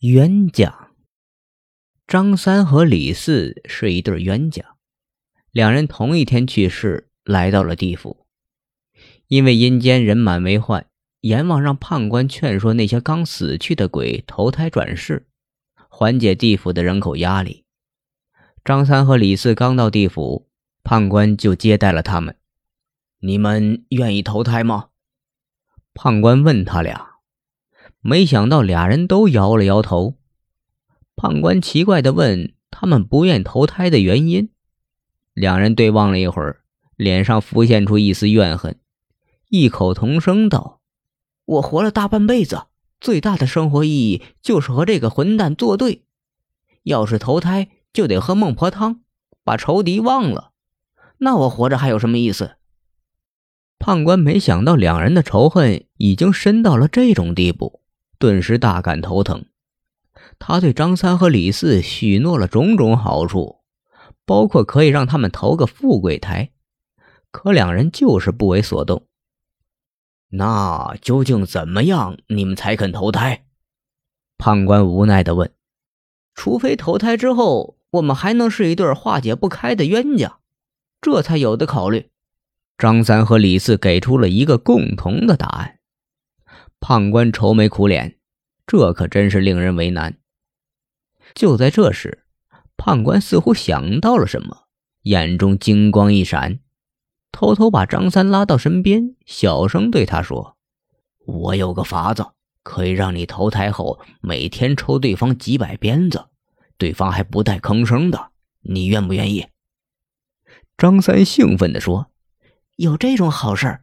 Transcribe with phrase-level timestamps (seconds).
[0.00, 0.90] 冤家
[2.06, 4.76] 张三和李四是一对冤家，
[5.52, 8.26] 两人同一天去世，来到了地府。
[9.28, 10.86] 因为阴间人满为患，
[11.22, 15.26] 阎王让判官劝说那些刚死去的鬼投胎转世，
[15.88, 17.64] 缓解地府的人口压力。
[18.62, 20.46] 张三和李四刚到地府，
[20.84, 22.36] 判官就接待了他们。
[23.20, 24.90] 你们愿意投胎吗？
[25.94, 27.15] 判官问他俩。
[28.08, 30.14] 没想到俩人都摇了摇头。
[31.16, 34.50] 判官奇怪地问他们不愿投胎的原因。
[35.34, 36.60] 两人对望了一会儿，
[36.94, 38.78] 脸上浮现出一丝怨恨，
[39.48, 40.80] 异口同声道
[41.46, 42.66] ：“我活了大半辈子，
[43.00, 46.04] 最大的生活意义就是和这个混蛋作对。
[46.84, 49.00] 要是投胎，就得喝孟婆汤，
[49.42, 50.52] 把仇敌忘了。
[51.18, 52.56] 那我活着还有什么意思？”
[53.80, 57.82] 判官没想到两人的仇恨已经深到了这种地步。
[58.18, 59.44] 顿时大感头疼，
[60.38, 63.60] 他对张三和李四许诺了种种好处，
[64.24, 66.50] 包括可以让他们投个富贵胎，
[67.30, 69.06] 可两人就是不为所动。
[70.30, 73.44] 那究竟怎么样，你们才肯投胎？
[74.38, 75.52] 判官无奈地问。
[76.34, 80.38] 除非投胎之后，我们还能是一对化解不开的冤家，
[81.00, 82.10] 这才有的考虑。
[82.76, 85.78] 张三和李四给出了一个共同的答案。
[86.88, 88.16] 判官愁眉苦脸，
[88.64, 90.18] 这可真是令人为难。
[91.34, 92.24] 就在这时，
[92.76, 94.68] 判官似乎想到了什么，
[95.02, 96.60] 眼中金光一闪，
[97.32, 100.56] 偷偷把张三拉到身边，小声对他说
[101.26, 102.24] ：“我有个法子，
[102.62, 106.26] 可以让你投胎后每天抽对方几百鞭子，
[106.78, 108.30] 对方还不带吭声的。
[108.60, 109.48] 你愿不愿意？”
[110.78, 112.12] 张三兴奋地说
[112.76, 113.80] ：“有这种好事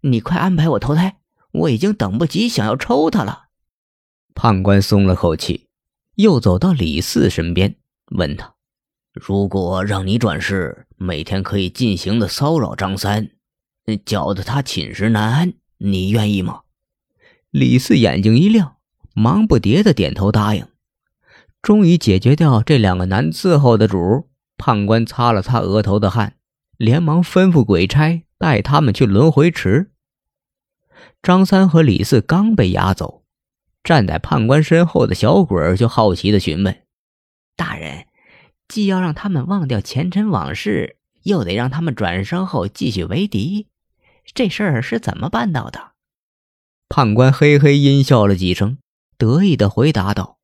[0.00, 1.18] 你快安排我投胎。”
[1.52, 3.48] 我已经等不及，想要抽他了。
[4.34, 5.66] 判官松了口气，
[6.14, 7.76] 又走到李四身边，
[8.16, 8.54] 问他
[9.12, 13.30] ：“如果让你转世，每天可以尽情的骚扰张三，
[14.04, 16.60] 搅得他寝食难安，你愿意吗？”
[17.50, 18.76] 李四眼睛一亮，
[19.12, 20.66] 忙不迭的点头答应。
[21.60, 26.36] 终于解决掉这两个难伺候的主，判官擦了擦额头的汗，
[26.78, 29.90] 连忙吩咐鬼差带他们去轮回池。
[31.22, 33.24] 张三和李四刚被押走，
[33.82, 36.82] 站在判官身后的小鬼就好奇的询问
[37.56, 38.06] ：“大人，
[38.68, 43.66] 既要让他们忘掉前尘往事，又得让他们转生后继续为敌，
[44.32, 45.92] 这事儿是怎么办到的？”
[46.88, 48.78] 判官嘿嘿阴笑了几声，
[49.18, 50.38] 得意的回答道：“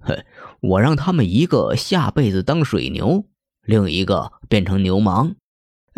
[0.00, 0.24] 哼，
[0.60, 3.26] 我让他们一个下辈子当水牛，
[3.62, 5.36] 另一个变成牛氓，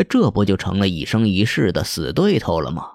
[0.08, 2.94] 这不就成了一生一世的死对头了吗？”